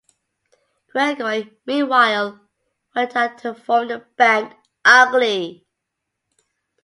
[0.91, 2.39] Gregory, meanwhile,
[2.95, 4.51] went on to form the band
[4.83, 5.67] Ugly.